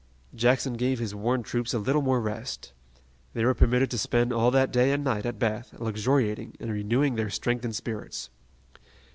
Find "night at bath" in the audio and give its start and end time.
5.03-5.75